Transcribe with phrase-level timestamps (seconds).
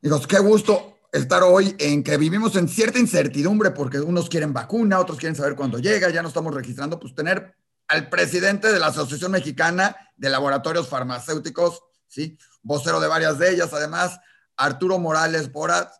[0.00, 5.00] Digo, qué gusto estar hoy en que vivimos en cierta incertidumbre porque unos quieren vacuna,
[5.00, 7.56] otros quieren saber cuándo llega, ya no estamos registrando, pues tener
[7.88, 12.38] al presidente de la Asociación Mexicana de Laboratorios Farmacéuticos, ¿sí?
[12.62, 14.20] Vocero de varias de ellas, además,
[14.56, 15.90] Arturo Morales Borat.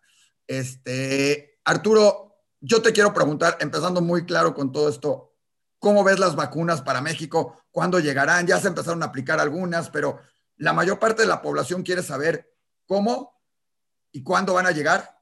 [0.47, 5.35] Este, Arturo, yo te quiero preguntar, empezando muy claro con todo esto,
[5.81, 7.61] ¿cómo ves las vacunas para México?
[7.73, 8.47] ¿Cuándo llegarán?
[8.47, 10.21] Ya se empezaron a aplicar algunas, pero
[10.57, 12.55] la mayor parte de la población quiere saber
[12.87, 13.38] cómo
[14.13, 15.19] y cuándo van a llegar.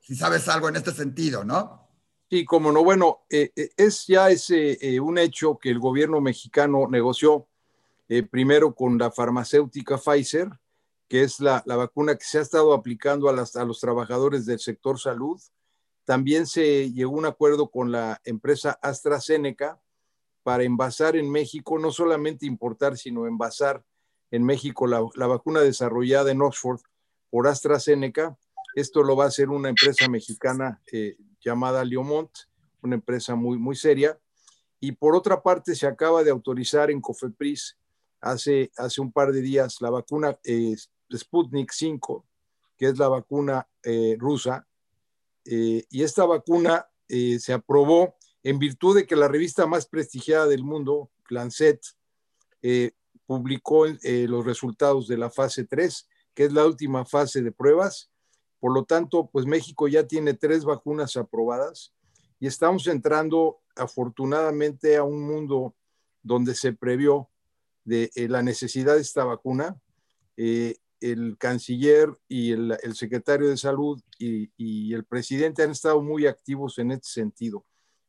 [0.00, 1.86] Si sabes algo en este sentido, ¿no?
[2.28, 2.82] Sí, como no.
[2.82, 7.48] Bueno, eh, eh, es ya ese, eh, un hecho que el gobierno mexicano negoció
[8.30, 10.48] primero con la farmacéutica Pfizer,
[11.08, 15.00] que es la, vacuna que se ha estado aplicando a, a los trabajadores del sector
[15.00, 15.40] salud.
[16.04, 19.80] También se llegó a un acuerdo con la empresa AstraZeneca
[20.44, 23.84] para envasar en México, no solamente importar, sino envasar
[24.30, 26.80] en México la, la vacuna desarrollada en Oxford
[27.30, 28.36] por AstraZeneca.
[28.74, 32.30] Esto lo va a hacer una empresa mexicana eh, llamada Leomont,
[32.82, 34.18] una empresa muy, muy seria.
[34.80, 37.76] Y por otra parte, se acaba de autorizar en COFEPRIS
[38.20, 40.76] hace, hace un par de días la vacuna eh,
[41.12, 42.24] Sputnik 5,
[42.76, 44.66] que es la vacuna eh, rusa.
[45.44, 51.12] y esta vacuna se aprobó en virtud de que la revista más prestigiada del mundo,
[51.30, 51.80] Lancet,
[53.26, 58.10] publicó los resultados de la fase 3 que es la última fase de pruebas.
[58.60, 61.94] Por lo tanto, pues México ya tiene tres vacunas aprobadas
[62.38, 65.74] y estamos entrando afortunadamente a un mundo
[66.22, 67.30] donde se previó
[67.84, 69.80] de eh, la necesidad de esta vacuna.
[70.36, 76.78] Eh, el canciller y el, secretario de salud y, el presidente han estado muy activos
[76.78, 77.64] en este sentido.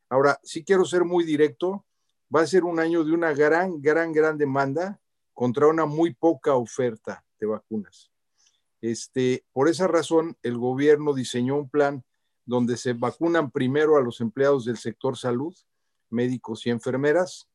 [0.10, 1.86] Ahora, sí quiero ser muy directo,
[2.34, 5.00] va a ser un año de una gran, gran, gran demanda
[5.34, 8.10] contra una muy poca oferta de vacunas.
[8.92, 12.06] Este, por esa razón, el gobierno diseñó un plan
[12.46, 15.54] donde se vacunan primero a los empleados del sector salud,
[16.10, 17.50] médicos y enfermeras,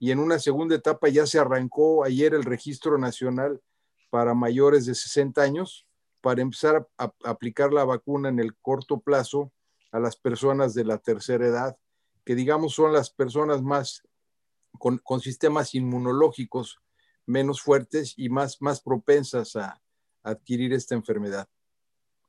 [0.00, 3.62] y en una segunda etapa ya se arrancó ayer el registro nacional
[4.10, 5.86] para mayores de 60 años
[6.20, 9.52] para empezar a, aplicar la vacuna en el corto plazo
[9.92, 11.76] a las personas de la tercera edad,
[12.24, 14.02] que digamos son las personas más
[14.78, 16.80] con, sistemas inmunológicos
[17.24, 19.81] menos fuertes y más, más propensas a,
[20.22, 21.46] adquirir esta enfermedad.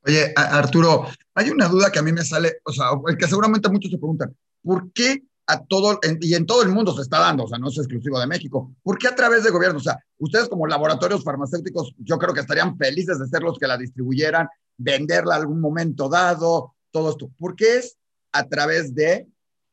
[0.06, 2.88] Oye, Arturo, hay una duda que a mí me sale, o sea,
[3.18, 7.02] que seguramente muchos se preguntan, ¿por qué a todo, y en todo el mundo se
[7.02, 9.78] está dando, o sea, no es exclusivo de México, ¿por qué a través de gobierno?
[9.78, 13.68] O sea, ustedes como laboratorios farmacéuticos, yo creo que estarían felices de ser los que
[13.68, 17.30] la distribuyeran, venderla algún momento dado, todo esto.
[17.38, 17.98] ¿Por qué es
[18.32, 19.28] a través de,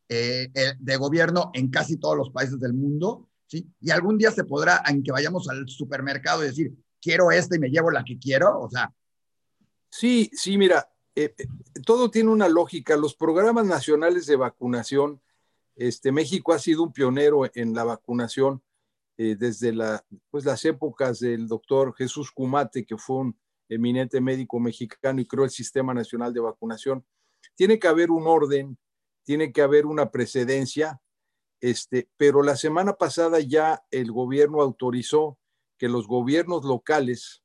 [0.08, 0.48] eh,
[0.78, 3.28] de gobierno en casi todos los países del mundo?
[3.46, 3.68] ¿sí?
[3.80, 7.58] Y algún día se podrá, en que vayamos al supermercado y decir, quiero esta y
[7.58, 8.92] me llevo la que quiero, o sea.
[9.90, 11.46] Sí, sí, mira, eh, eh,
[11.84, 12.96] todo tiene una lógica.
[12.96, 15.20] Los programas nacionales de vacunación,
[15.74, 18.62] este, México ha sido un pionero en la vacunación
[19.18, 23.38] eh, desde la, pues, las épocas del doctor Jesús Cumate, que fue un
[23.68, 27.04] eminente médico mexicano y creó el Sistema Nacional de Vacunación.
[27.54, 28.78] Tiene que haber un orden,
[29.24, 31.00] tiene que haber una precedencia,
[31.60, 35.38] este, pero la semana pasada ya el gobierno autorizó
[35.80, 37.42] que los gobiernos locales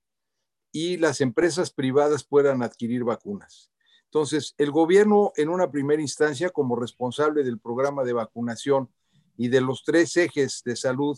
[0.73, 3.71] y las empresas privadas puedan adquirir vacunas.
[4.03, 8.89] Entonces, el gobierno en una primera instancia, como responsable del programa de vacunación
[9.37, 11.17] y de los tres ejes de salud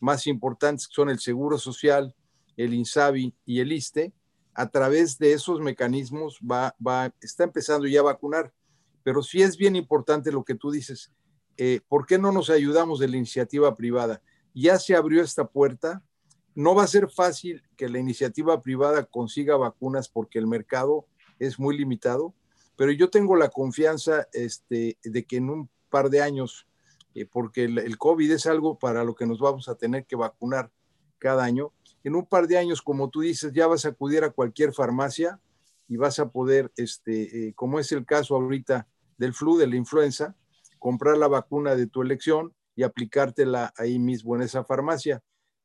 [0.00, 2.14] más importantes, que son el Seguro Social,
[2.56, 4.14] el INSABI y el ISTE,
[4.54, 8.54] a través de esos mecanismos va, va, está empezando ya a vacunar.
[9.02, 11.12] Pero sí es bien importante lo que tú dices.
[11.58, 14.22] Eh, ¿Por qué no nos ayudamos de la iniciativa privada?
[14.54, 16.02] Ya se abrió esta puerta,
[16.54, 21.06] no va a ser fácil que la iniciativa privada consiga vacunas porque el mercado
[21.38, 22.34] es muy limitado,
[22.76, 26.66] pero yo tengo la confianza este, de que en un par de años,
[27.14, 30.70] eh, porque el, COVID es algo para lo que nos vamos a tener que vacunar
[31.18, 31.72] cada año,
[32.04, 35.40] en un par de años, como tú dices, ya vas a acudir a cualquier farmacia
[35.88, 38.86] y vas a poder, este, eh, como es el caso ahorita
[39.16, 40.36] del flu, de la influenza,
[40.78, 45.22] comprar la vacuna de tu elección y aplicártela ahí mismo en esa farmacia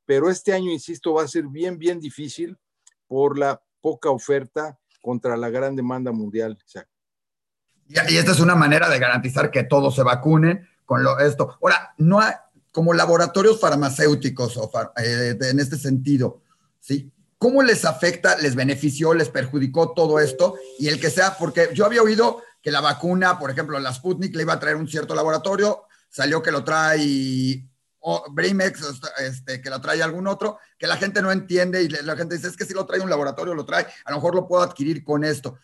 [0.10, 2.58] pero este año, insisto, va a ser bien, bien difícil
[3.06, 6.58] por la poca oferta contra la gran demanda mundial.
[7.88, 11.60] Y, esta es una manera de garantizar que todos se vacunen con lo, esto.
[11.62, 12.34] Ahora, no hay,
[12.72, 16.42] como laboratorios farmacéuticos o eh, en este sentido,
[16.80, 17.12] ¿sí?
[17.38, 20.56] ¿Cómo les afecta, les benefició, les perjudicó todo esto?
[20.80, 24.36] Y el que sea, porque yo había oído que la vacuna, por ejemplo, la Sputnik
[24.36, 27.69] le iba a traer un cierto laboratorio, salió que lo trae
[28.02, 32.16] o Brimex, este, que lo trae algún otro, que la gente no entiende y la
[32.16, 34.48] gente dice, es que si lo trae un laboratorio, lo trae, a lo mejor lo
[34.48, 35.58] puedo adquirir con esto.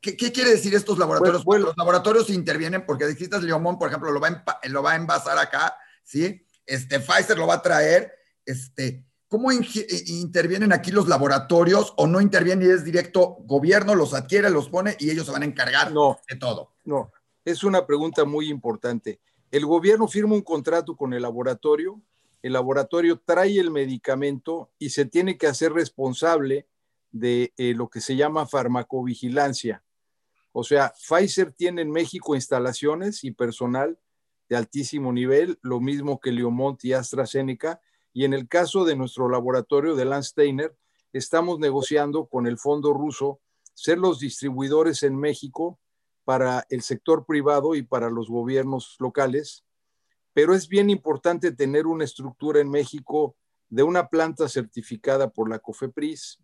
[0.00, 1.44] ¿Qué, quiere decir estos laboratorios?
[1.44, 4.96] Bueno, los laboratorios intervienen porque dijiste Leomón, por ejemplo, lo va, a lo va a
[4.96, 6.42] envasar acá, ¿sí?
[6.64, 8.12] Este, Pfizer lo va a traer,
[8.46, 14.48] este, ¿cómo intervienen aquí los laboratorios o no intervienen y es directo gobierno, los adquiere,
[14.48, 16.72] los pone y ellos se van a encargar de todo?
[16.84, 17.12] No,
[17.44, 19.20] es una pregunta muy importante.
[19.50, 22.00] El gobierno firma un contrato con el laboratorio,
[22.42, 26.68] el laboratorio trae el medicamento y se tiene que hacer responsable
[27.10, 29.82] de eh, lo que se llama farmacovigilancia.
[30.52, 33.98] O sea, Pfizer tiene en México instalaciones y personal
[34.48, 37.80] de altísimo nivel, lo mismo que Leomont y AstraZeneca.
[38.12, 40.76] Y en el caso de nuestro laboratorio de Landsteiner,
[41.12, 43.40] estamos negociando con el fondo ruso
[43.74, 45.78] ser los distribuidores en México
[46.24, 49.64] para el sector privado y para los gobiernos locales,
[50.32, 53.36] pero es bien importante tener una estructura en México
[53.68, 56.40] de una planta certificada por la COFEPRIS,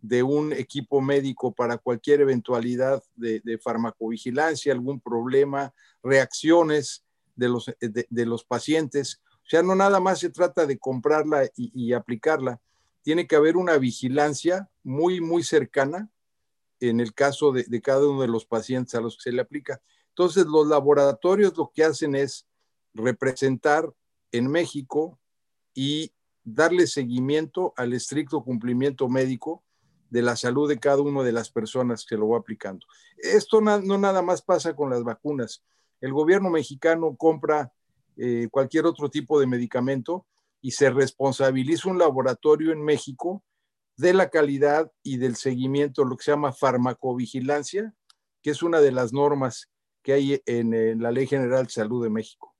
[0.00, 7.04] de un equipo médico para cualquier eventualidad de, farmacovigilancia, algún problema, reacciones
[7.34, 9.20] de los, de, los pacientes.
[9.38, 12.60] O sea, no nada más se trata de comprarla y, y aplicarla,
[13.02, 16.08] tiene que haber una vigilancia muy, muy cercana
[16.80, 19.80] en el caso de, cada uno de los pacientes a los que se le aplica.
[20.10, 22.46] Entonces, los laboratorios lo que hacen es
[22.94, 23.92] representar
[24.32, 25.18] en México
[25.74, 26.12] y
[26.44, 29.62] darle seguimiento al estricto cumplimiento médico
[30.10, 32.86] de la salud de cada una de las personas que lo va aplicando.
[33.18, 35.62] Esto no nada más pasa con las vacunas.
[36.00, 37.72] El gobierno mexicano compra
[38.16, 40.26] eh, cualquier otro tipo de medicamento
[40.60, 43.44] y se responsabiliza un laboratorio en México
[43.98, 47.92] de la calidad y del seguimiento, lo que se llama farmacovigilancia,
[48.42, 49.68] que es una de las normas
[50.02, 52.54] que hay en, la Ley General de Salud de México.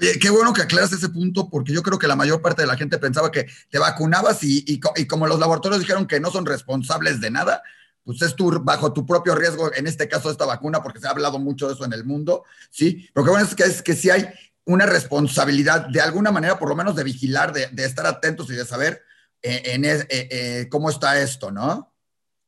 [0.00, 2.66] Oye, qué bueno que aclaras ese punto, porque yo creo que la mayor parte de
[2.66, 6.46] la gente pensaba que te vacunabas y, y, como los laboratorios dijeron que no son
[6.46, 7.62] responsables de nada,
[8.02, 11.10] pues es tu, bajo tu propio riesgo, en este caso esta vacuna, porque se ha
[11.10, 13.08] hablado mucho de eso en el mundo, ¿sí?
[13.14, 14.26] Lo que bueno es que, es que sí hay
[14.64, 18.54] una responsabilidad de alguna manera, por lo menos de vigilar, de, de estar atentos y
[18.54, 19.02] de saber
[19.44, 21.92] en, eh, eh, cómo está esto, ¿no?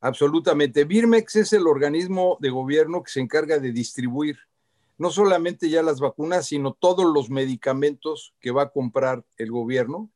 [0.01, 0.83] Absolutamente.
[0.83, 4.37] Birmex es el organismo de gobierno que se encarga de distribuir
[4.97, 10.09] no solamente ya las vacunas, sino todos los medicamentos que va a comprar el gobierno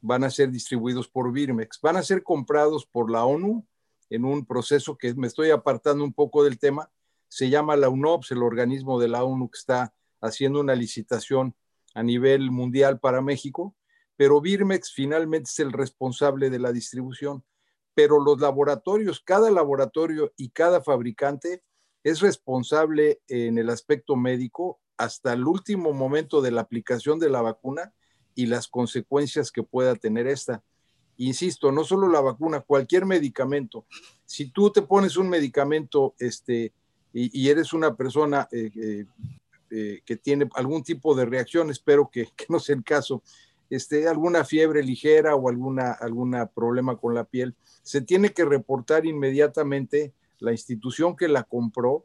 [0.00, 1.80] van a ser distribuidos por Birmex.
[1.82, 3.66] Van a ser comprados por la ONU
[4.08, 6.90] en un proceso que me estoy apartando un poco del tema.
[7.28, 11.54] Se llama la UNOPS, el organismo de la ONU que está haciendo una licitación
[11.94, 13.74] a nivel mundial para México
[14.20, 17.42] pero Birmex finalmente es el responsable de la distribución.
[17.94, 21.62] Pero los laboratorios, cada laboratorio y cada fabricante
[22.04, 27.40] es responsable en el aspecto médico hasta el último momento de la aplicación de la
[27.40, 27.94] vacuna
[28.34, 30.62] y las consecuencias que pueda tener esta.
[31.16, 33.86] Insisto, no solo la vacuna, cualquier medicamento.
[34.26, 36.74] Si tú te pones un medicamento este,
[37.14, 39.06] y, eres una persona eh, eh,
[39.70, 43.22] eh, que tiene algún tipo de reacción, espero que, que no sea el caso,
[43.70, 49.06] este, alguna fiebre ligera o alguna, alguna problema con la piel, se tiene que reportar
[49.06, 52.04] inmediatamente la institución que la compró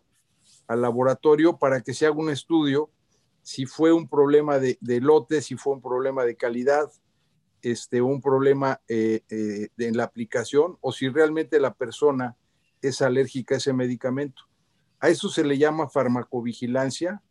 [0.68, 2.90] al laboratorio para que se haga un estudio
[3.42, 6.92] si fue un problema de, lote, si fue un problema de calidad,
[7.62, 12.36] este, un problema eh, eh, en la aplicación o si realmente la persona
[12.82, 14.44] es alérgica a ese medicamento.
[14.99, 17.21] A eso se le llama farmacovigilancia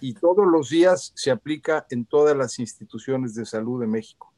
[0.00, 4.32] y todos los días se aplica en todas las instituciones de salud de México.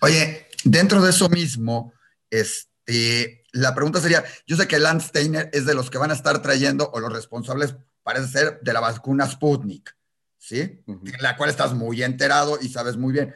[0.00, 1.92] Oye, dentro de eso mismo,
[2.30, 6.14] este, la pregunta sería, yo sé que Lance Steiner es de los que van a
[6.14, 9.96] estar trayendo, o los responsables, parece ser, de la vacuna Sputnik,
[10.36, 10.82] ¿sí?
[10.86, 13.34] En la cual estás muy enterado y sabes muy bien.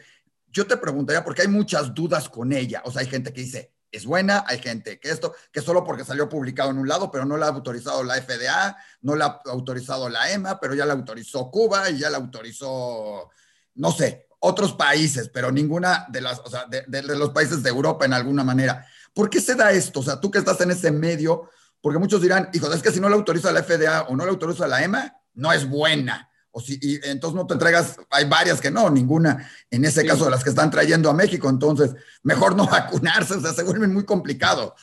[0.48, 3.71] Yo te preguntaría, porque hay muchas dudas con ella, o sea, hay gente que dice,
[3.92, 7.26] es buena, hay gente que esto, que solo porque salió publicado en un lado, pero
[7.26, 10.94] no la ha autorizado la FDA, no la ha autorizado la EMA, pero ya la
[10.94, 13.30] autorizó Cuba y ya la autorizó,
[13.74, 18.06] no sé, otros países, pero ninguna de las, o sea, de, los países de Europa
[18.06, 18.84] en alguna manera.
[19.14, 20.00] ¿Por qué se da esto?
[20.00, 22.98] O sea, tú que estás en ese medio, porque muchos dirán, hijo, es que si
[22.98, 26.60] no la autoriza la FDA o no la autoriza la EMA, no es buena o
[26.60, 30.30] si, y entonces no te entregas, hay varias que no, ninguna, en ese caso de
[30.30, 34.04] las que están trayendo a México, entonces mejor no vacunarse, o sea, se vuelve muy
[34.04, 34.74] complicado.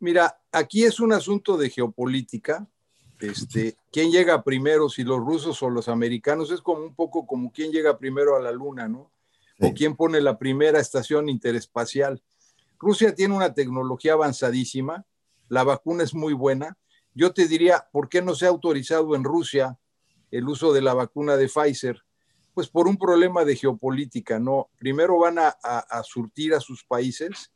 [0.00, 2.66] Mira, aquí es un asunto de geopolítica,
[3.20, 7.52] este, quién llega primero, si los rusos o los americanos, es como un poco como
[7.52, 9.10] quién llega primero a la luna, ¿no?
[9.60, 12.22] O quién pone la primera estación interespacial.
[12.78, 15.04] Rusia tiene una tecnología avanzadísima,
[15.48, 16.78] la vacuna es muy buena.
[17.12, 19.76] Yo te diría, ¿por qué no se ha autorizado en Rusia
[20.30, 22.02] el uso de la vacuna de Pfizer,
[22.54, 24.68] pues por un problema de geopolítica, ¿no?
[24.78, 27.52] Primero van a, a, surtir a sus países,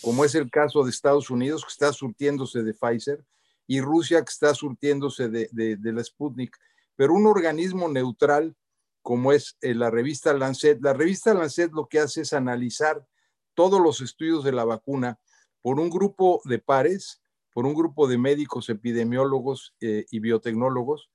[0.00, 3.24] como es el caso de Estados Unidos, que está surtiéndose de Pfizer,
[3.68, 6.56] y Rusia, que está surtiéndose de, de, de la Sputnik.
[6.96, 8.56] Pero un organismo neutral,
[9.00, 13.06] como es eh, la revista Lancet, la revista Lancet lo que hace es analizar
[13.54, 15.20] todos los estudios de la vacuna
[15.60, 17.22] por un grupo de pares,
[17.54, 21.11] por un grupo de médicos, epidemiólogos eh, y biotecnólogos,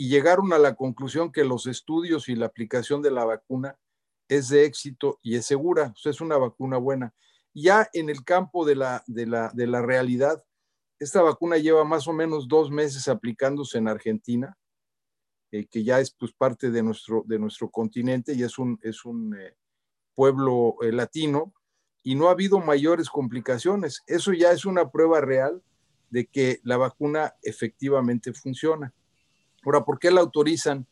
[0.00, 3.78] y llegaron a la conclusión que los estudios y la aplicación de la vacuna
[4.30, 7.12] es de éxito y es segura, o sea, es una vacuna buena.
[7.52, 10.42] Ya en el campo de la, de la, de la realidad,
[10.98, 14.56] esta vacuna lleva más o menos dos meses aplicándose en Argentina,
[15.52, 19.04] eh, que ya es pues, parte de nuestro, de nuestro continente y es un, es
[19.04, 19.54] un eh,
[20.14, 21.52] pueblo latino,
[22.02, 24.02] y no ha habido mayores complicaciones.
[24.06, 25.62] Eso ya es una prueba real
[26.08, 28.94] de que la vacuna efectivamente funciona.
[29.64, 30.86] Ahora, ¿por qué la autorizan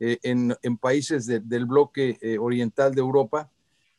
[0.00, 3.50] eh, en, países del bloque eh, oriental de Europa?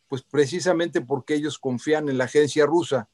[0.08, 3.10] Pues precisamente porque ellos confían en la agencia rusa.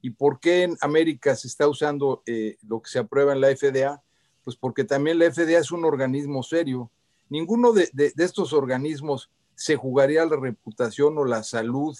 [0.00, 3.48] ¿Y por qué en América se está usando eh, lo que se aprueba en la
[3.48, 4.02] FDA?
[4.44, 6.90] Pues porque también la FDA es un organismo serio.
[7.28, 11.96] Ninguno de, estos organismos se jugaría la reputación o la salud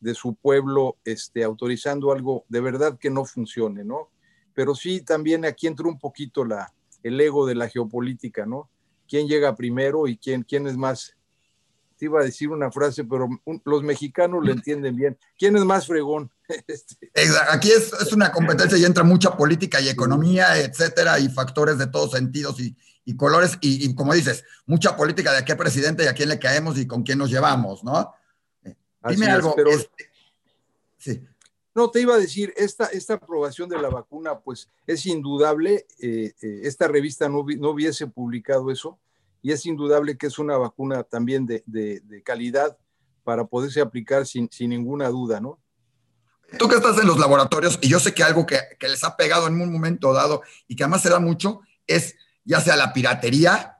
[0.00, 4.10] de su pueblo este, autorizando algo de verdad que no funcione, ¿no?
[4.54, 6.72] Pero sí también aquí entra un poquito la,
[7.08, 8.70] el ego de la geopolítica, ¿no?
[9.08, 11.14] ¿Quién llega primero y quién, quién es más?
[11.96, 13.28] Te iba a decir una frase, pero
[13.64, 15.18] los mexicanos lo entienden bien.
[15.36, 16.30] ¿Quién es más fregón?
[16.66, 17.10] Este.
[17.50, 21.88] Aquí es, es, una competencia y entra mucha política y economía, etcétera, y factores de
[21.88, 22.74] todos sentidos y,
[23.04, 26.30] y colores, y, y, como dices, mucha política de a qué presidente y a quién
[26.30, 28.14] le caemos y con quién nos llevamos, ¿no?
[29.08, 29.54] Dime algo.
[29.54, 29.70] pero...
[29.70, 30.10] Este,
[30.98, 31.22] sí.
[31.78, 36.32] No, te iba a decir, esta, esta aprobación de la vacuna, pues es indudable, eh,
[36.42, 38.98] eh, esta revista no, no, hubiese publicado eso,
[39.42, 42.76] y es indudable que es una vacuna también de, de, calidad
[43.22, 45.60] para poderse aplicar sin, sin, ninguna duda, ¿no?
[46.58, 49.16] Tú que estás en los laboratorios, y yo sé que algo que, que les ha
[49.16, 52.92] pegado en un momento dado y que además se da mucho, es ya sea la
[52.92, 53.77] piratería,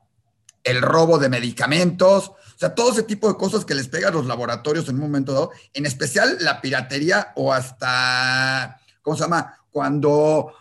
[0.65, 4.13] el robo de medicamentos, o sea, todo ese tipo de cosas que les pega a
[4.13, 9.61] los laboratorios en un momento dado, en especial la piratería o hasta, ¿cómo se llama?
[9.71, 10.53] Cuando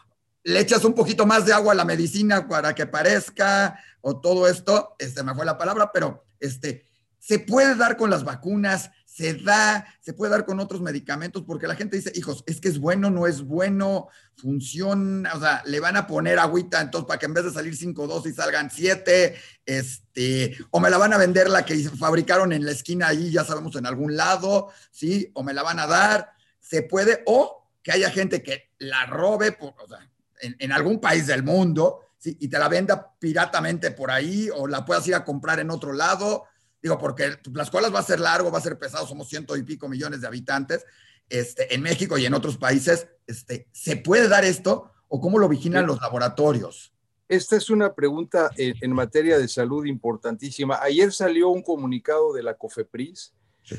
[0.44, 4.48] le echas un poquito más de agua a la medicina para que parezca, o todo
[4.48, 6.86] esto, este me fue la palabra, pero este,
[7.20, 11.66] se puede dar con las vacunas, se da, se puede dar con otros medicamentos, porque
[11.66, 15.80] la gente dice, hijos, es que es bueno, no es bueno, funciona, o sea, le
[15.80, 19.36] van a poner agüita, entonces para que en vez de salir cinco dosis salgan siete,
[19.66, 23.44] este, o me la van a vender la que fabricaron en la esquina ahí, ya
[23.44, 25.32] sabemos, en algún lado, ¿sí?
[25.34, 29.52] O me la van a dar, se puede, o que haya gente que la robe,
[29.52, 30.08] por, o sea,
[30.42, 32.38] en, en algún país del mundo, ¿sí?
[32.40, 35.92] Y te la venda piratamente por ahí, o la puedas ir a comprar en otro
[35.92, 36.44] lado,
[36.88, 39.64] Digo, porque las escuelas va a ser largo, va a ser pesado, somos ciento y
[39.64, 40.86] pico millones de habitantes.
[41.28, 45.50] Este, en México y en otros países, este, ¿se puede dar esto o cómo lo
[45.50, 46.94] vigilan los laboratorios?
[47.28, 50.80] Esta es una pregunta en, materia de salud importantísima.
[50.82, 53.34] Ayer salió un comunicado de la COFEPRIS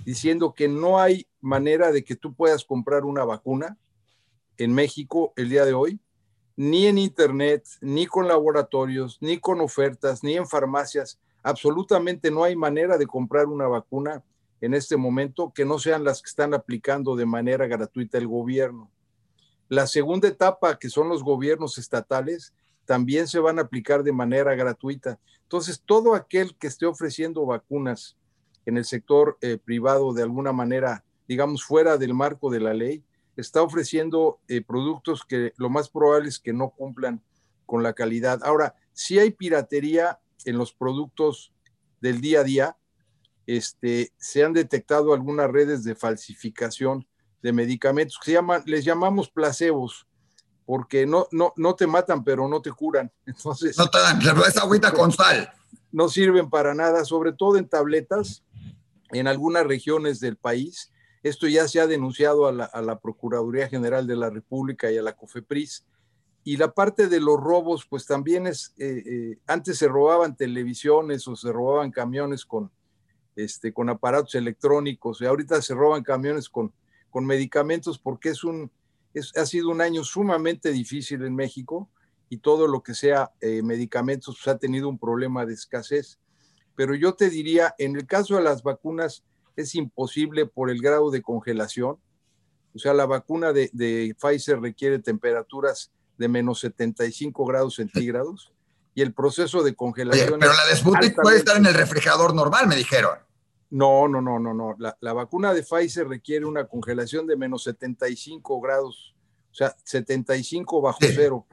[0.04, 3.78] diciendo que no hay manera de que tú puedas comprar una vacuna
[4.58, 5.98] en México el día de hoy,
[6.56, 12.56] ni en Internet, ni con laboratorios, ni con ofertas, ni en farmacias absolutamente no hay
[12.56, 14.22] manera de comprar una vacuna
[14.60, 18.90] en este momento que no sean las que están aplicando de manera gratuita el gobierno.
[19.68, 22.54] La segunda etapa, que son los gobiernos estatales,
[22.86, 25.18] también se van a aplicar de manera gratuita.
[25.42, 28.16] Entonces, todo aquel que esté ofreciendo vacunas
[28.64, 33.04] en el sector eh, privado de alguna manera, digamos, fuera del marco de la ley,
[33.36, 37.22] está ofreciendo eh, productos que lo más probable es que no cumplan
[37.66, 38.40] con la calidad.
[38.42, 41.52] Ahora, si hay piratería, en los productos
[42.00, 42.76] del día a día,
[43.46, 47.06] este, se han detectado algunas redes de falsificación
[47.42, 50.06] de medicamentos que se llaman, les llamamos placebos,
[50.66, 53.10] porque no, no, no te matan, pero no te curan.
[53.26, 55.50] Entonces, no te dan, esa agüita con sal.
[55.90, 58.44] No sirven para nada, sobre todo en tabletas,
[59.12, 60.92] en algunas regiones del país.
[61.22, 64.98] Esto ya se ha denunciado a la, a la Procuraduría General de la República y
[64.98, 65.86] a la COFEPRIS
[66.48, 71.28] y la parte de los robos, pues también es, eh, eh, antes se robaban televisiones
[71.28, 72.70] o se robaban camiones con,
[73.36, 76.72] este, con aparatos electrónicos y ahorita se roban camiones con,
[77.10, 78.70] con medicamentos porque es un,
[79.12, 81.90] es, ha sido un año sumamente difícil en México
[82.30, 86.18] y todo lo que sea eh, medicamentos pues, ha tenido un problema de escasez.
[86.74, 89.22] Pero yo te diría, en el caso de las vacunas
[89.54, 91.98] es imposible por el grado de congelación.
[92.74, 98.52] O sea, la vacuna de, de Pfizer requiere temperaturas de menos 75 grados centígrados
[98.94, 100.38] y el proceso de congelación.
[100.40, 103.18] pero la de Sputnik puede estar en el refrigerador normal, me dijeron.
[103.70, 104.76] No, no, no, no, no.
[104.78, 109.14] La, vacuna de Pfizer requiere una congelación de menos 75 grados,
[109.52, 111.46] o sea, 75 bajo cero.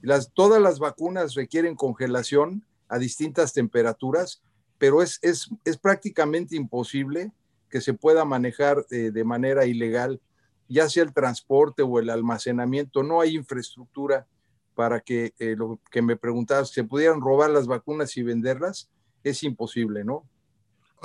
[0.00, 4.42] Las, todas las vacunas requieren congelación a distintas temperaturas,
[4.78, 7.32] pero es, es, es prácticamente imposible
[7.68, 10.20] que se pueda manejar eh, de manera ilegal,
[10.68, 13.02] ya sea el transporte o el almacenamiento.
[13.02, 14.26] No hay infraestructura
[14.74, 18.88] para que eh, lo que me preguntabas, se pudieran robar las vacunas y venderlas,
[19.24, 20.24] es imposible, ¿no?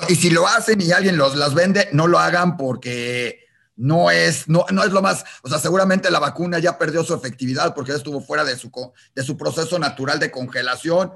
[0.09, 3.39] Y si lo hacen y alguien los, las vende, no lo hagan porque
[3.75, 7.15] no es, no, no es lo más, o sea, seguramente la vacuna ya perdió su
[7.15, 8.71] efectividad porque ya estuvo fuera de su,
[9.15, 11.13] de su proceso natural de congelación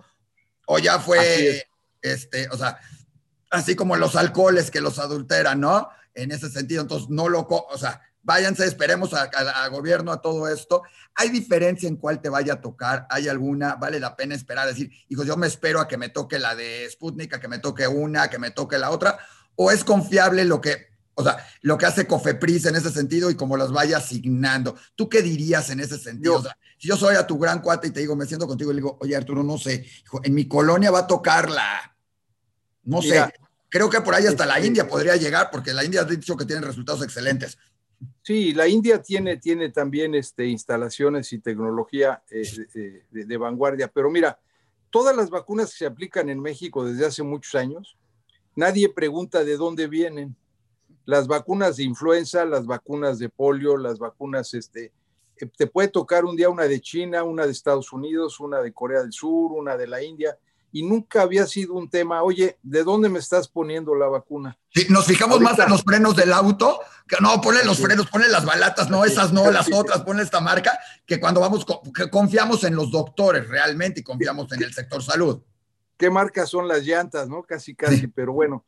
[0.65, 1.67] o ya fue,
[2.01, 2.79] este, o sea,
[3.51, 5.89] así como los alcoholes que los adulteran, ¿no?
[6.13, 10.83] En ese sentido, entonces no lo, o sea, váyanse, esperemos a, gobierno, a todo esto.
[11.15, 13.07] ¿Hay diferencia en cuál te vaya a tocar?
[13.09, 13.75] ¿Hay alguna?
[13.75, 14.67] ¿Vale la pena esperar?
[14.67, 17.59] Decir, hijos, yo me espero a que me toque la de Sputnik, a que me
[17.59, 19.17] toque una, a que me toque la otra.
[19.55, 23.35] ¿O es confiable lo que, o sea, lo que hace Cofepris en ese sentido y
[23.35, 24.75] como los vaya asignando?
[24.97, 26.35] ¿Tú qué dirías en ese sentido?
[26.35, 28.71] o sea, si yo soy a tu gran cuate y te digo, me siento contigo
[28.71, 29.85] y le digo, oye Arturo, no sé,
[30.21, 31.95] en mi colonia va a tocar la,
[32.83, 33.23] no sé,
[33.69, 36.45] creo que por ahí hasta la India podría llegar, porque la India ha dicho que
[36.45, 37.57] tienen resultados excelentes.
[38.21, 44.39] Sí, la India tiene, tiene también este, instalaciones y tecnología eh, de, vanguardia, pero mira,
[44.89, 47.97] todas las vacunas que se aplican en México desde hace muchos años,
[48.55, 50.35] nadie pregunta de dónde vienen.
[51.05, 54.91] Las vacunas de influenza, las vacunas de polio, las vacunas, este,
[55.37, 58.73] eh, te puede tocar un día una de China, una de Estados Unidos, una de
[58.73, 60.37] Corea del Sur, una de la India,
[60.71, 64.57] y nunca había sido un tema, oye, ¿de dónde me estás poniendo la vacuna?
[64.73, 68.27] Sí, nos fijamos más en los frenos del auto, que no, ponle los frenos, ponle
[68.27, 72.63] las balatas, no, esas no, las otras, ponle esta marca, que cuando vamos, que confiamos
[72.63, 75.41] en los doctores realmente y confiamos en el sector salud.
[75.97, 77.43] ¿Qué marcas son las llantas, no?
[77.43, 78.65] Casi, casi, pero bueno,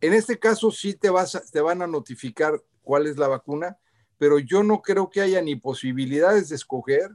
[0.00, 3.76] en este caso sí te, vas te van a notificar cuál es la vacuna,
[4.16, 7.10] pero yo no creo que haya ni posibilidades de escoger,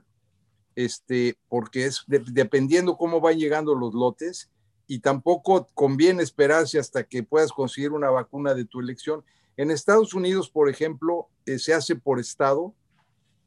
[0.78, 4.52] este, porque es dependiendo cómo van llegando los lotes
[4.86, 9.26] y tampoco conviene esperarse hasta que puedas conseguir una vacuna de tu elección.
[9.58, 12.76] En Estados Unidos, por ejemplo, eh, se hace por estado.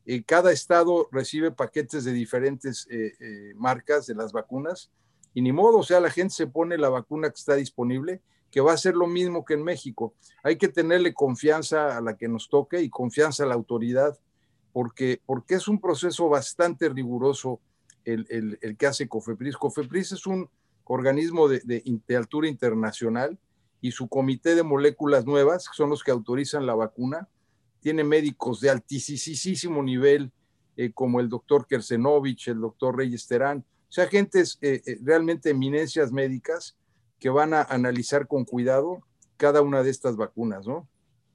[0.07, 4.91] Eh, cada estado recibe paquetes de diferentes eh, marcas de las vacunas
[5.33, 8.61] y ni modo, o sea, la gente se pone la vacuna que está disponible, que
[8.61, 10.15] va a ser lo mismo que en México.
[10.43, 14.19] Hay que tenerle confianza a la que nos toque y confianza a la autoridad
[14.73, 17.61] porque, porque es un proceso bastante riguroso
[18.05, 19.57] el, el, que hace COFEPRIS.
[19.57, 20.49] COFEPRIS es un
[20.85, 23.39] organismo de, de, altura internacional
[23.81, 27.29] y su comité de moléculas nuevas, son los que autorizan la vacuna,
[27.81, 30.33] tiene médicos de altísimo nivel,
[30.77, 35.51] eh, como el doctor Kersenovich, el doctor Reyes Terán, o sea, gentes eh, eh, realmente
[35.51, 36.77] eminencias médicas
[37.19, 39.03] que van a analizar con cuidado
[39.37, 40.89] cada una de estas vacunas, ¿no?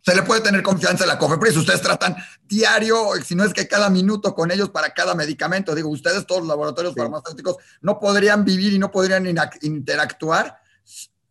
[0.06, 1.58] Se le puede tener confianza a la COFEPRIS.
[1.58, 5.74] Ustedes tratan diario, si no es que cada minuto con ellos para cada medicamento.
[5.74, 9.26] Digo, ustedes, todos los laboratorios farmacéuticos, no podrían vivir y no podrían
[9.62, 10.60] interactuar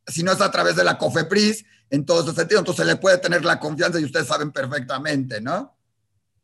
[0.07, 2.59] si no es a través de la COFEPRIS en todo ese sentido.
[2.59, 5.77] Entonces se le puede tener la confianza y ustedes saben perfectamente, ¿no?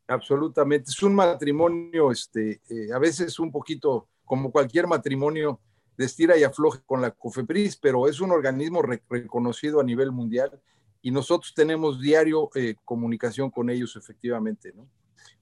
[0.07, 0.89] Absolutamente.
[0.89, 5.61] Es un matrimonio, este, eh, a veces un poquito como cualquier matrimonio
[5.97, 10.61] de estira y afloje con la COFEPRIS, pero es un organismo reconocido a nivel mundial
[11.03, 14.89] y nosotros tenemos diario eh, comunicación con ellos efectivamente, ¿no?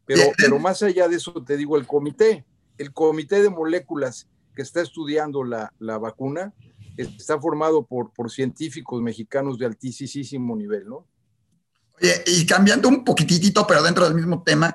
[0.04, 2.46] Pero, pero más allá de eso, te digo, el comité,
[2.78, 6.54] el comité de moléculas que está estudiando la, la vacuna,
[6.96, 11.06] está formado por, por científicos mexicanos de altísimo nivel, ¿no?
[12.00, 14.74] Oye, y cambiando un poquitito, pero dentro del mismo tema,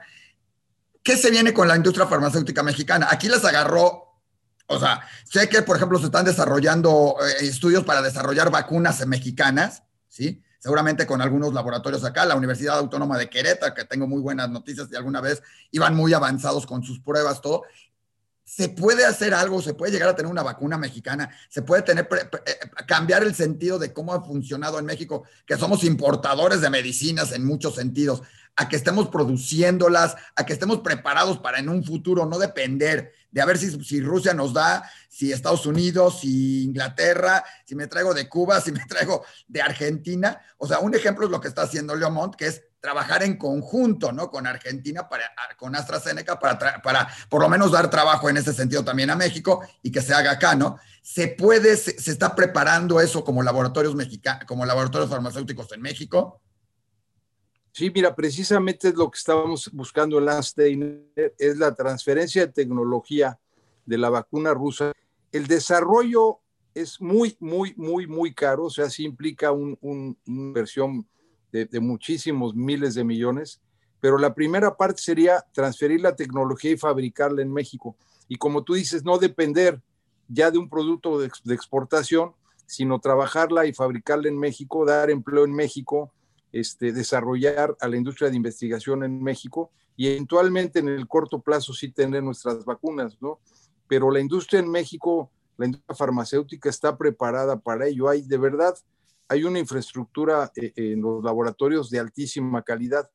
[1.01, 3.07] ¿qué se viene con la industria farmacéutica mexicana?
[3.09, 4.19] Aquí les agarró,
[4.67, 9.83] o sea, sé que, por ejemplo, se están desarrollando eh, estudios para desarrollar vacunas mexicanas,
[10.07, 10.43] ¿sí?
[10.63, 14.89] Seguramente con algunos laboratorios acá, la Universidad Autónoma de Querétaro, que tengo muy buenas noticias
[14.89, 17.63] de alguna vez, iban muy avanzados con sus pruebas, todo.
[18.45, 22.07] Se puede hacer algo, se puede llegar a tener una vacuna mexicana, se puede tener,
[22.45, 27.33] eh, cambiar el sentido de cómo ha funcionado en México, que somos importadores de medicinas
[27.33, 28.21] en muchos sentidos,
[28.55, 33.41] a que estemos produciéndolas, a que estemos preparados para en un futuro no depender de
[33.41, 38.13] a ver si, si Rusia nos da, si Estados Unidos, si Inglaterra, si me traigo
[38.13, 40.39] de Cuba, si me traigo de Argentina.
[40.57, 44.11] O sea, un ejemplo es lo que está haciendo Leomont, que es trabajar en conjunto,
[44.11, 44.29] ¿no?
[44.29, 45.23] Con Argentina, para,
[45.57, 49.65] con AstraZeneca, para, para por lo menos dar trabajo en ese sentido también a México
[49.81, 50.77] y que se haga acá, ¿no?
[51.01, 56.42] Se puede, se, se está preparando eso como laboratorios mexicanos, como laboratorios farmacéuticos en México.
[57.73, 63.37] Sí, mira, precisamente es lo que estábamos buscando en Landsteiner, es la transferencia de tecnología
[63.85, 64.93] de la vacuna rusa
[65.33, 66.39] el desarrollo
[66.75, 71.05] es muy, muy, muy, muy caro, o sea, sí implica una inversión
[71.51, 73.59] de, muchísimos miles de millones,
[73.99, 77.95] pero la primera parte sería transferir la tecnología y fabricarla en México.
[78.27, 79.81] Y como tú dices, no depender
[80.27, 82.33] ya de un producto de exportación,
[82.65, 86.11] sino trabajarla y fabricarla en México, dar empleo en México,
[86.53, 91.73] este, desarrollar a la industria de investigación en México y eventualmente en el corto plazo
[91.73, 93.39] sí tener nuestras vacunas, ¿no?
[93.87, 98.09] Pero la industria en México la industria farmacéutica está preparada para ello.
[98.09, 98.75] Hay de verdad,
[99.27, 103.09] hay una infraestructura eh, en los laboratorios de altísima calidad,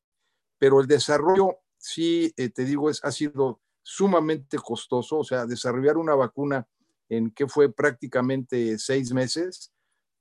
[0.59, 5.97] pero el desarrollo, sí, eh, te digo, es, ha sido sumamente costoso, o sea, desarrollar
[5.97, 6.67] una vacuna
[7.09, 9.73] en que fue prácticamente seis meses,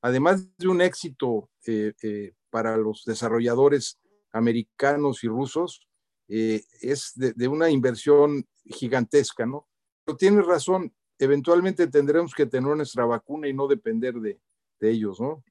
[0.01, 3.99] además de un éxito eh, para los desarrolladores
[4.31, 5.87] americanos y rusos,
[6.27, 9.67] es de, una inversión gigantesca, ¿no?
[10.03, 14.39] Pero tienes razón, eventualmente tendremos que tener nuestra vacuna y no depender de,
[14.79, 15.43] de ellos, ¿no?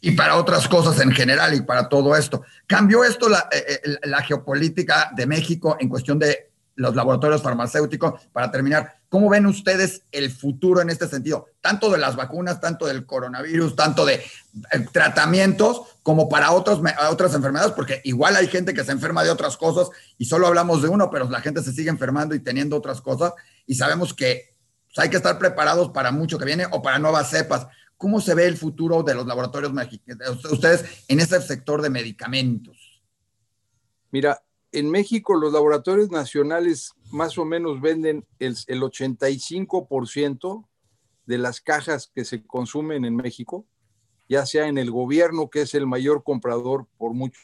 [0.00, 2.42] y para otras cosas en general y para todo esto.
[2.66, 8.28] ¿Cambió esto la, eh, eh, la, geopolítica de México en cuestión de los laboratorios farmacéuticos?
[8.32, 11.46] Para terminar, ¿cómo ven ustedes el futuro en este sentido?
[11.60, 17.34] Tanto de las vacunas, tanto del coronavirus, tanto de eh, tratamientos, como para otros, otras
[17.34, 20.88] enfermedades, porque igual hay gente que se enferma de otras cosas y solo hablamos de
[20.88, 23.32] uno, pero la gente se sigue enfermando y teniendo otras cosas
[23.66, 24.54] y sabemos que
[24.86, 27.66] pues, hay que estar preparados para mucho que viene o para nuevas cepas.
[27.96, 33.02] ¿Cómo se ve el futuro de los laboratorios mexicanos, ustedes en este sector de medicamentos?
[34.10, 34.40] Mira,
[34.72, 40.68] en México los laboratorios nacionales más o menos venden el, el 85%
[41.26, 43.66] de las cajas que se consumen en México,
[44.28, 47.40] ya sea en el gobierno, que es el mayor comprador por mucho,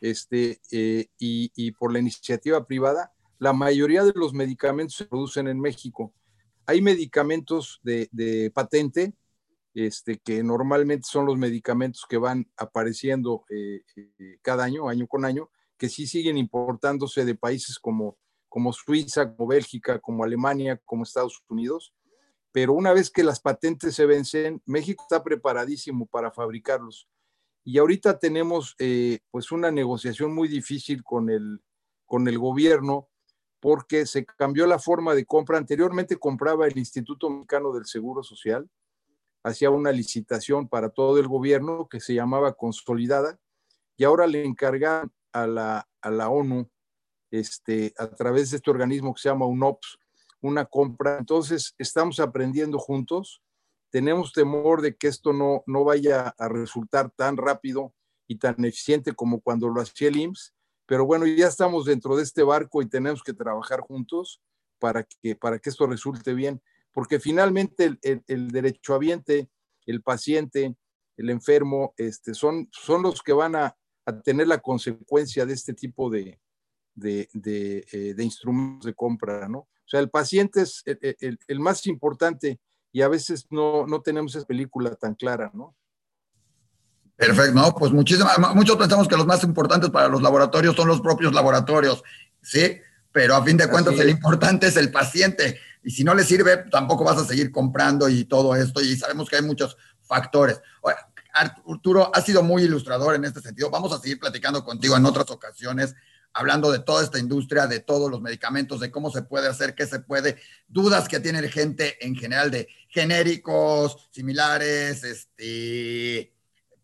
[0.00, 5.48] este, eh, y, y por la iniciativa privada, la mayoría de los medicamentos se producen
[5.48, 6.12] en México.
[6.66, 9.14] Hay medicamentos de, de patente,
[9.74, 15.24] este, que normalmente son los medicamentos que van apareciendo eh, eh, cada año, año con
[15.24, 18.16] año, que sí siguen importándose de países como,
[18.56, 21.92] como Suiza, como Bélgica, como Alemania, como Estados Unidos.
[22.52, 27.06] Pero una vez que las patentes se vencen, México está preparadísimo para fabricarlos.
[27.64, 31.60] Y ahorita tenemos eh, pues una negociación muy difícil con el,
[32.06, 33.10] con el gobierno
[33.60, 35.58] porque se cambió la forma de compra.
[35.58, 38.70] Anteriormente compraba el Instituto Mexicano del Seguro Social,
[39.42, 43.38] hacía una licitación para todo el gobierno que se llamaba Consolidada
[43.98, 46.70] y ahora le encargan a la, a la ONU,
[47.38, 49.98] este, a través de este organismo que se llama UNOPS,
[50.40, 51.18] una compra.
[51.18, 53.42] Entonces, estamos aprendiendo juntos.
[53.90, 57.94] Tenemos temor de que esto no, no vaya a resultar tan rápido
[58.28, 60.52] y tan eficiente como cuando lo hacía el IMSS,
[60.86, 64.42] pero bueno, ya estamos dentro de este barco y tenemos que trabajar juntos
[64.78, 66.60] para que, para que esto resulte bien
[66.96, 69.50] porque finalmente el, el, el derechohabiente,
[69.84, 70.76] el paciente,
[71.18, 75.74] el enfermo, este, son, son los que van a, a tener la consecuencia de este
[75.74, 76.40] tipo de,
[76.96, 79.58] de, de, eh, de, instrumentos de compra, ¿no?
[79.58, 82.58] O sea, el paciente es el, el, el, más importante
[82.90, 85.76] y a veces no, no tenemos esa película tan clara, ¿no?
[87.14, 91.00] Perfecto, no, pues muchísimas, muchos pensamos que los más importantes para los laboratorios son los
[91.00, 92.02] propios laboratorios,
[92.42, 92.78] ¿sí?
[93.12, 96.64] Pero a fin de cuentas el importante es el paciente y si no le sirve,
[96.70, 100.60] tampoco vas a seguir comprando y todo esto, y sabemos que hay muchos factores.
[101.32, 103.70] Arturo, ha sido muy ilustrador en este sentido.
[103.70, 105.94] Vamos a seguir platicando contigo en otras ocasiones,
[106.36, 109.86] hablando de toda esta industria, de todos los medicamentos, de cómo se puede hacer, qué
[109.86, 110.36] se puede,
[110.68, 116.32] dudas que tiene la gente en general de genéricos, similares, este,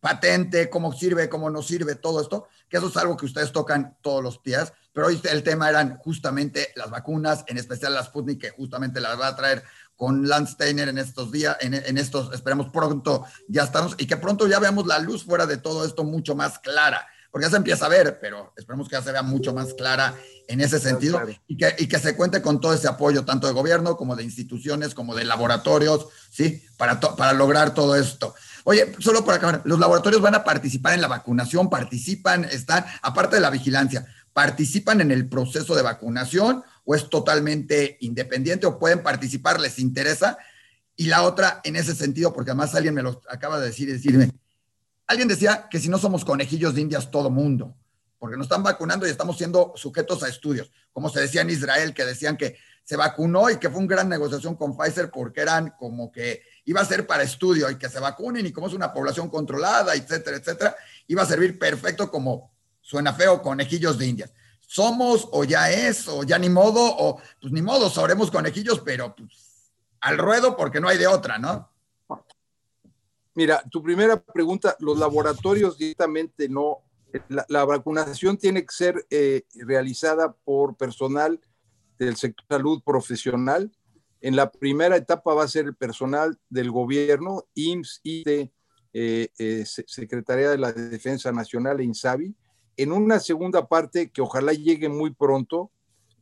[0.01, 3.97] patente, cómo sirve, cómo no sirve, todo esto, que eso es algo que ustedes tocan
[4.03, 8.41] todos los días pero hoy el tema eran justamente las vacunas, en especial las Sputnik,
[8.41, 9.65] que justamente las va a traer
[9.97, 14.17] con Lance Steiner en estos días, en, en, estos, esperemos pronto ya estamos, y que
[14.17, 17.57] pronto ya veamos la luz fuera de todo esto mucho más clara, porque ya se
[17.57, 20.15] empieza a ver, pero esperemos que ya se vea mucho más clara
[20.49, 21.19] en ese sentido,
[21.49, 24.23] y, que, y que se cuente con todo ese apoyo, tanto de gobierno como de
[24.23, 26.63] instituciones, como de laboratorios, ¿sí?
[26.77, 28.35] Para, para lograr todo esto.
[28.65, 33.37] Oye, solo por acabar, los laboratorios van a participar en la vacunación, participan, están, aparte
[33.37, 39.03] de la vigilancia, participan en el proceso de vacunación o es totalmente independiente o pueden
[39.03, 40.37] participar, les interesa.
[40.97, 43.93] Y la otra, en ese sentido, porque además alguien me lo acaba de decir y
[43.93, 44.31] decirme,
[45.13, 47.77] alguien decía que si no somos conejillos de indias todo mundo,
[48.19, 51.95] porque nos están vacunando y estamos siendo sujetos a estudios, como se decía en Israel,
[51.95, 55.75] que decían que se vacunó y que fue una gran negociación con Pfizer porque eran
[55.79, 58.93] como que iba a ser para estudio y que se vacunen y como es una
[58.93, 64.33] población controlada, etcétera, etcétera, iba a servir perfecto como Suena feo, conejillos de indias.
[64.67, 69.15] Somos o ya es, o ya ni modo, o pues ni modo, sabremos conejillos, pero
[69.15, 69.71] pues
[70.01, 71.71] al ruedo porque no hay de otra, ¿no?
[73.35, 76.83] Mira, tu primera pregunta, los laboratorios directamente no,
[77.29, 81.41] la, vacunación tiene que ser eh, realizada por personal
[81.99, 83.73] del sector salud profesional.
[84.21, 88.51] En la primera etapa va a ser el personal del gobierno, IMSS, y eh,
[89.39, 92.35] eh, Secretaría de la Defensa Nacional e INSABI.
[92.77, 95.71] En una segunda parte, que ojalá llegue muy pronto,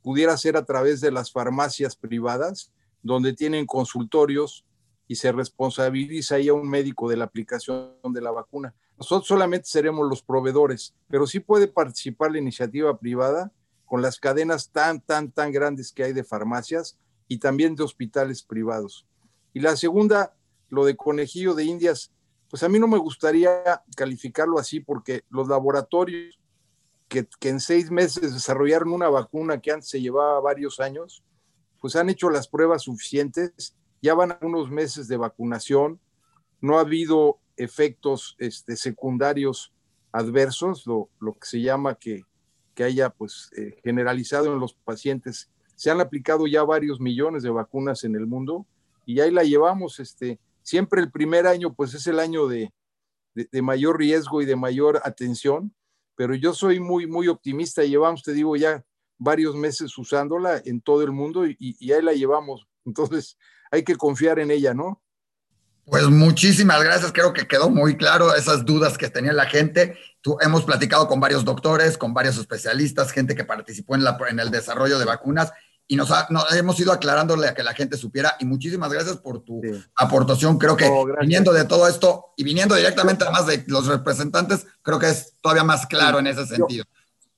[0.03, 4.65] pudiera ser a través de las farmacias privadas, donde tienen consultorios
[5.11, 8.73] y se responsabiliza ahí a un médico de la aplicación de la vacuna.
[8.97, 13.51] Nosotros solamente seremos los proveedores, pero sí puede participar la iniciativa privada
[13.87, 16.97] con las cadenas tan, tan, tan grandes que hay de farmacias
[17.27, 19.05] y también de hospitales privados.
[19.53, 20.37] Y la segunda,
[20.69, 22.13] lo de conejillo de indias,
[22.49, 26.39] pues a mí no me gustaría calificarlo así porque los laboratorios
[27.09, 31.25] que, que, en seis meses desarrollaron una vacuna que antes se llevaba varios años,
[31.81, 36.01] pues han hecho las pruebas suficientes, ya van unos meses de vacunación,
[36.61, 39.73] no ha habido efectos este, secundarios
[40.13, 42.25] adversos, lo, lo, que se llama que,
[42.75, 45.51] que haya pues eh, generalizado en los pacientes.
[45.77, 48.67] Se han aplicado ya varios millones de vacunas en el mundo
[49.07, 50.01] y ahí la llevamos.
[50.01, 52.73] Este, siempre el primer año pues es el año de,
[53.35, 55.75] de, de mayor riesgo y de mayor atención,
[56.17, 57.85] pero yo soy muy, muy optimista.
[57.85, 58.85] Llevamos, te digo, ya
[59.19, 62.67] varios meses usándola en todo el mundo y, y ahí la llevamos.
[62.85, 63.37] Entonces
[63.71, 65.03] hay que confiar en ella, ¿no?
[65.85, 69.99] Pues muchísimas gracias, creo que quedó muy claro esas dudas que tenía la gente.
[70.21, 74.39] Tú, hemos platicado con varios doctores, con varios especialistas, gente que participó en, la, en
[74.39, 75.53] el desarrollo de vacunas
[75.89, 78.37] y nos, ha, nos, hemos ido aclarándole a que la gente supiera.
[78.39, 79.83] Y muchísimas gracias por tu sí.
[79.97, 80.57] aportación.
[80.57, 85.01] Creo que oh, viniendo de todo esto y viniendo directamente además de los representantes, creo
[85.01, 86.21] que es todavía más claro sí.
[86.21, 86.85] en ese sentido.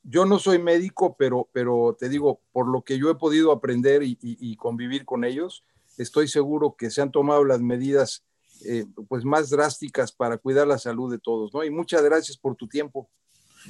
[0.03, 3.53] Yo, yo, no soy médico, pero, pero te digo, por lo que yo he podido
[3.53, 5.65] aprender y, y, y convivir con ellos,
[5.99, 8.25] estoy seguro que se han tomado las medidas
[8.65, 11.65] eh, pues más drásticas para cuidar la salud de todos, ¿no?
[11.65, 13.11] Y muchas gracias por tu tiempo.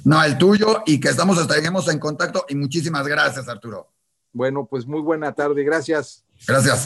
[0.03, 3.89] No, el tuyo y que estamos, estaremos en contacto y muchísimas gracias, Arturo.
[4.31, 6.23] Bueno, pues muy buena tarde, gracias.
[6.47, 6.81] Gracias.